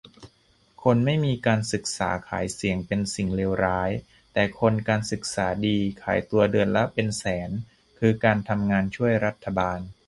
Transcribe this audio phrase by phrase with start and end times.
[0.83, 3.91] "คนไม่มีการศึกษาขายเสียงเป็นสิ่งเลวร้าย
[4.33, 7.49] แต่คนการศึกษาดีขายตัวเดือนละเป็นแสน
[7.99, 9.79] คือการทำงานช่วยรัฐบาล"